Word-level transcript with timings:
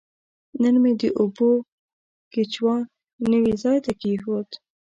نن 0.61 0.75
مې 0.83 0.91
د 1.01 1.03
اوبو 1.19 1.49
کیچوا 2.31 2.75
نوي 3.31 3.53
ځای 3.63 3.77
ته 3.85 3.91
کیښود. 4.01 4.49